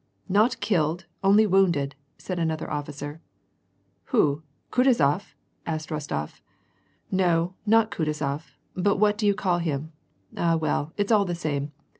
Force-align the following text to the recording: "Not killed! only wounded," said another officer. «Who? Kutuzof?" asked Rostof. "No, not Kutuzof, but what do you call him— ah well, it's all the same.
"Not 0.27 0.59
killed! 0.61 1.05
only 1.23 1.45
wounded," 1.45 1.93
said 2.17 2.39
another 2.39 2.67
officer. 2.71 3.21
«Who? 4.05 4.41
Kutuzof?" 4.71 5.35
asked 5.67 5.89
Rostof. 5.89 6.41
"No, 7.11 7.53
not 7.67 7.91
Kutuzof, 7.91 8.55
but 8.73 8.95
what 8.97 9.15
do 9.15 9.27
you 9.27 9.35
call 9.35 9.59
him— 9.59 9.91
ah 10.37 10.55
well, 10.55 10.91
it's 10.97 11.11
all 11.11 11.25
the 11.25 11.35
same. 11.35 11.71